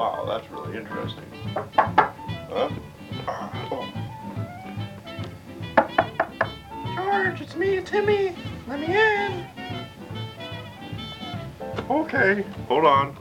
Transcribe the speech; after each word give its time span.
wow, 0.00 0.24
that's 0.26 0.50
really 0.50 0.78
interesting. 0.78 1.24
Huh? 1.54 2.70
Oh. 3.28 3.86
George, 6.94 7.42
it's 7.42 7.54
me, 7.54 7.82
Timmy. 7.82 8.34
Let 8.66 8.80
me 8.80 8.86
in. 8.86 9.46
Okay, 11.90 12.46
hold 12.66 12.86
on. 12.86 13.14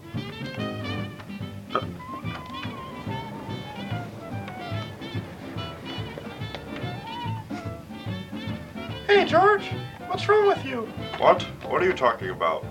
Hey, 9.05 9.25
George, 9.25 9.65
what's 10.07 10.29
wrong 10.29 10.47
with 10.47 10.63
you? 10.63 10.87
What? 11.17 11.41
What 11.67 11.81
are 11.81 11.85
you 11.85 11.93
talking 11.93 12.29
about? 12.29 12.63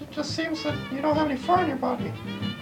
It 0.00 0.10
just 0.10 0.34
seems 0.34 0.62
that 0.62 0.76
you 0.92 1.00
don't 1.00 1.16
have 1.16 1.28
any 1.28 1.38
fur 1.38 1.54
on 1.54 1.68
your 1.68 1.76
body. 1.76 2.08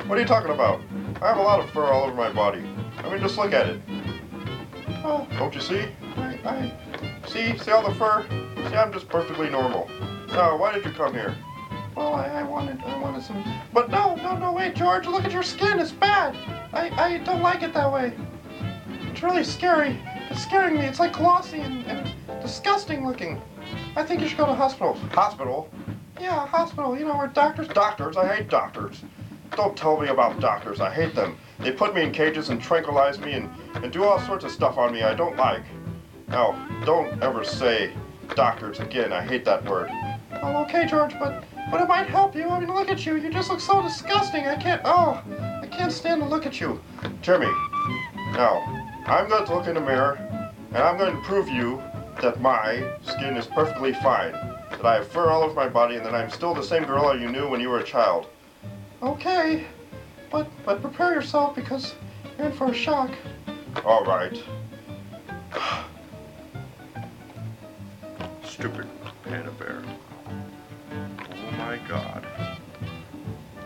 What 0.06 0.16
are 0.18 0.20
you 0.20 0.26
talking 0.26 0.50
about? 0.52 0.80
I 1.20 1.28
have 1.28 1.36
a 1.36 1.42
lot 1.42 1.60
of 1.60 1.70
fur 1.70 1.84
all 1.84 2.04
over 2.04 2.14
my 2.14 2.32
body. 2.32 2.64
I 2.98 3.10
mean, 3.10 3.20
just 3.20 3.36
look 3.36 3.52
at 3.52 3.66
it. 3.66 3.80
Oh, 5.04 5.26
Don't 5.38 5.54
you 5.54 5.60
see? 5.60 5.86
I, 6.16 6.38
I, 6.44 6.72
See? 7.28 7.56
See 7.58 7.70
all 7.70 7.86
the 7.88 7.94
fur? 7.94 8.24
See, 8.68 8.74
I'm 8.76 8.92
just 8.92 9.08
perfectly 9.08 9.50
normal. 9.50 9.88
Now, 10.28 10.56
why 10.56 10.72
did 10.72 10.84
you 10.84 10.90
come 10.92 11.12
here? 11.12 11.36
well, 11.94 12.14
I, 12.14 12.26
I 12.26 12.42
wanted, 12.42 12.80
I 12.82 12.98
wanted 12.98 13.22
some. 13.22 13.42
But 13.72 13.90
no, 13.90 14.16
no, 14.16 14.36
no, 14.36 14.52
wait, 14.52 14.74
George, 14.74 15.06
look 15.06 15.24
at 15.24 15.32
your 15.32 15.42
skin. 15.42 15.78
It's 15.80 15.92
bad. 15.92 16.34
I, 16.72 16.90
I 16.90 17.18
don't 17.18 17.42
like 17.42 17.62
it 17.62 17.72
that 17.74 17.90
way. 17.90 18.12
It's 19.10 19.22
really 19.22 19.44
scary. 19.44 19.98
It's 20.30 20.42
scaring 20.42 20.74
me. 20.74 20.84
It's 20.84 21.00
like 21.00 21.14
glossy 21.14 21.60
and, 21.60 21.84
and 21.86 22.12
disgusting 22.42 23.06
looking. 23.06 23.40
I 23.96 24.02
think 24.02 24.20
you 24.20 24.28
should 24.28 24.38
go 24.38 24.46
to 24.46 24.54
hospital. 24.54 24.94
Hospital? 25.12 25.70
Yeah, 26.20 26.44
a 26.44 26.46
hospital. 26.46 26.98
You 26.98 27.04
know 27.04 27.16
where 27.16 27.28
doctors. 27.28 27.68
Doctors? 27.68 28.16
I 28.16 28.34
hate 28.34 28.48
doctors. 28.48 29.02
Don't 29.56 29.76
tell 29.76 30.00
me 30.00 30.08
about 30.08 30.40
doctors. 30.40 30.80
I 30.80 30.92
hate 30.92 31.14
them. 31.14 31.36
They 31.60 31.72
put 31.72 31.94
me 31.94 32.02
in 32.02 32.12
cages 32.12 32.48
and 32.50 32.60
tranquilize 32.60 33.18
me 33.18 33.32
and, 33.32 33.50
and 33.74 33.92
do 33.92 34.04
all 34.04 34.20
sorts 34.20 34.44
of 34.44 34.50
stuff 34.50 34.76
on 34.76 34.92
me 34.92 35.02
I 35.02 35.14
don't 35.14 35.36
like. 35.36 35.62
Now, 36.28 36.68
don't 36.84 37.22
ever 37.22 37.44
say 37.44 37.92
doctors 38.34 38.80
again. 38.80 39.12
I 39.12 39.22
hate 39.22 39.44
that 39.44 39.64
word. 39.64 39.90
Oh, 40.42 40.62
okay, 40.64 40.86
George, 40.86 41.18
but 41.18 41.44
but 41.70 41.80
it 41.80 41.88
might 41.88 42.06
help 42.08 42.34
you. 42.34 42.48
I 42.48 42.60
mean, 42.60 42.72
look 42.72 42.90
at 42.90 43.04
you. 43.06 43.16
You 43.16 43.30
just 43.30 43.50
look 43.50 43.60
so 43.60 43.82
disgusting. 43.82 44.46
I 44.46 44.56
can't. 44.56 44.82
Oh, 44.84 45.22
I 45.62 45.66
can't 45.66 45.92
stand 45.92 46.22
to 46.22 46.28
look 46.28 46.46
at 46.46 46.60
you. 46.60 46.80
Timmy, 47.22 47.50
now, 48.32 48.62
I'm 49.06 49.28
going 49.28 49.46
to 49.46 49.54
look 49.54 49.66
in 49.66 49.74
the 49.74 49.80
mirror 49.80 50.18
and 50.68 50.78
I'm 50.78 50.98
going 50.98 51.14
to 51.14 51.22
prove 51.22 51.48
you 51.48 51.82
that 52.20 52.40
my 52.40 52.92
skin 53.02 53.36
is 53.36 53.46
perfectly 53.46 53.92
fine. 53.94 54.34
That 54.76 54.86
I 54.86 54.94
have 54.96 55.08
fur 55.08 55.30
all 55.30 55.42
over 55.42 55.54
my 55.54 55.68
body 55.68 55.96
and 55.96 56.04
that 56.04 56.14
I'm 56.14 56.30
still 56.30 56.52
the 56.54 56.62
same 56.62 56.84
girl 56.84 57.18
you 57.18 57.28
knew 57.28 57.48
when 57.48 57.60
you 57.60 57.70
were 57.70 57.78
a 57.78 57.84
child. 57.84 58.28
Okay, 59.02 59.64
but 60.30 60.48
but 60.64 60.82
prepare 60.82 61.14
yourself 61.14 61.54
because 61.54 61.94
you're 62.36 62.48
in 62.48 62.52
for 62.52 62.66
a 62.70 62.74
shock. 62.74 63.10
All 63.84 64.04
right. 64.04 64.42
Stupid 68.44 68.86
panda 69.24 69.50
bear. 69.52 69.82
Oh 70.90 71.50
my 71.58 71.78
god. 71.88 72.26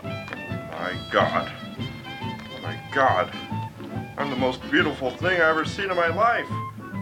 Oh 0.03 0.09
my 0.71 0.97
god. 1.11 1.51
Oh 1.79 2.61
my 2.61 2.79
god. 2.93 3.33
I'm 4.17 4.29
the 4.29 4.35
most 4.35 4.61
beautiful 4.69 5.11
thing 5.11 5.41
I 5.41 5.49
ever 5.49 5.65
seen 5.65 5.89
in 5.89 5.95
my 5.97 6.07
life. 6.07 6.47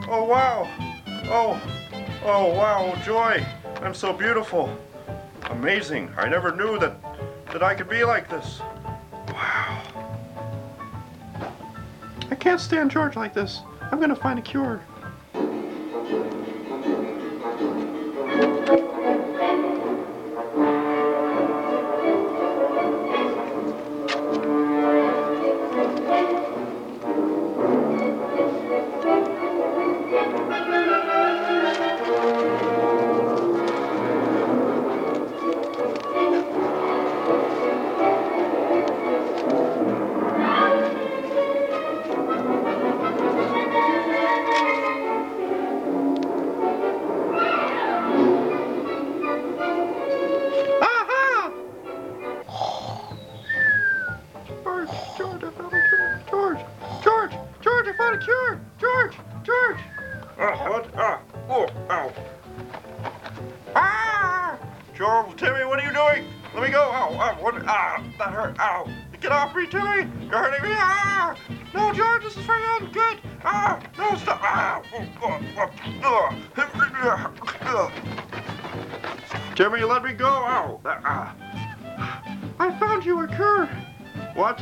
Oh 0.07 0.23
wow. 0.23 0.67
Oh. 1.25 1.61
Oh 2.23 2.53
wow, 2.53 2.95
joy. 3.05 3.45
I'm 3.81 3.93
so 3.93 4.11
beautiful. 4.11 4.77
Amazing. 5.43 6.13
I 6.17 6.27
never 6.27 6.55
knew 6.55 6.77
that 6.79 6.95
that 7.51 7.63
I 7.63 7.73
could 7.73 7.89
be 7.89 8.03
like 8.03 8.29
this. 8.29 8.59
Wow. 9.29 9.83
I 12.29 12.35
can't 12.35 12.59
stand 12.59 12.91
George 12.91 13.15
like 13.15 13.33
this. 13.33 13.61
I'm 13.91 13.99
gonna 13.99 14.15
find 14.15 14.37
a 14.37 14.41
cure. 14.41 14.81
George, 58.19 58.59
I 58.59 58.59
found 58.59 58.59
a 58.59 58.59
cure. 58.59 58.61
George, 58.77 59.15
George. 59.43 59.79
Ah, 60.39 60.69
what? 60.69 60.89
Ah, 60.95 61.21
oh, 61.49 61.67
ow. 61.89 62.13
Ah! 63.75 64.59
Joel, 64.93 65.33
Timmy, 65.37 65.65
what 65.65 65.79
are 65.79 65.85
you 65.85 65.93
doing? 65.93 66.25
Let 66.53 66.63
me 66.63 66.69
go. 66.69 66.81
Ow, 66.81 67.13
ow, 67.13 67.37
what? 67.41 67.55
Ah, 67.67 68.03
that 68.17 68.29
hurt. 68.29 68.59
Ow. 68.59 68.87
Get 69.21 69.31
off 69.31 69.55
me, 69.55 69.67
Timmy. 69.67 70.09
You're 70.25 70.37
hurting 70.37 70.69
me. 70.69 70.75
Ah. 70.77 71.35
No, 71.73 71.93
George, 71.93 72.23
this 72.23 72.37
is 72.37 72.45
for 72.45 72.55
you. 72.55 72.87
Good. 72.93 73.19
Ah, 73.43 73.79
no, 73.97 74.15
stop. 74.15 74.39
Ah. 74.41 74.81
Oh, 74.93 75.05
oh, 75.21 75.39
oh, 75.57 75.69
oh. 76.03 76.29
Ah. 77.61 77.91
Timmy, 79.55 79.83
let 79.83 80.03
me 80.03 80.13
go. 80.13 80.27
Ow. 80.27 80.79
Ah. 80.85 81.35
I 82.59 82.71
found 82.79 83.05
you 83.05 83.21
a 83.21 83.27
cure. 83.27 83.65
What? 84.35 84.61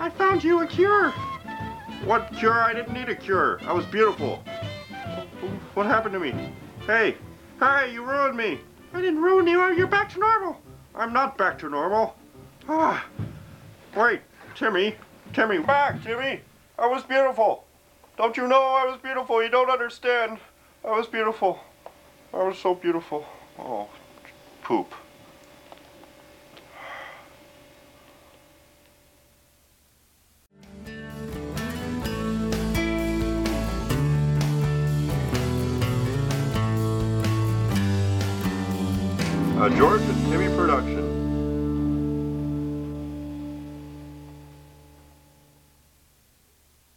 I 0.00 0.10
found 0.10 0.44
you 0.44 0.62
a 0.62 0.66
cure. 0.66 1.14
What 2.04 2.30
cure? 2.34 2.62
I 2.62 2.74
didn't 2.74 2.92
need 2.92 3.08
a 3.08 3.14
cure. 3.14 3.58
I 3.66 3.72
was 3.72 3.86
beautiful. 3.86 4.42
What 5.72 5.86
happened 5.86 6.12
to 6.12 6.20
me? 6.20 6.52
Hey, 6.86 7.16
hey, 7.58 7.92
you 7.94 8.04
ruined 8.04 8.36
me. 8.36 8.60
I 8.92 9.00
didn't 9.00 9.22
ruin 9.22 9.46
you. 9.46 9.72
You're 9.72 9.86
back 9.86 10.10
to 10.10 10.18
normal. 10.18 10.60
I'm 10.94 11.14
not 11.14 11.38
back 11.38 11.58
to 11.60 11.68
normal. 11.70 12.14
Ah. 12.68 13.06
Wait, 13.96 14.20
Timmy. 14.54 14.96
Timmy, 15.32 15.58
back, 15.60 16.02
Timmy. 16.02 16.42
I 16.78 16.86
was 16.86 17.02
beautiful. 17.04 17.64
Don't 18.18 18.36
you 18.36 18.48
know 18.48 18.60
I 18.60 18.84
was 18.84 19.00
beautiful? 19.00 19.42
You 19.42 19.48
don't 19.48 19.70
understand. 19.70 20.38
I 20.84 20.90
was 20.90 21.06
beautiful. 21.06 21.58
I 22.34 22.42
was 22.42 22.58
so 22.58 22.74
beautiful. 22.74 23.24
Oh, 23.58 23.88
poop. 24.62 24.92
A 39.56 39.70
George 39.70 40.02
and 40.02 40.32
Timmy 40.32 40.48
production. 40.56 41.03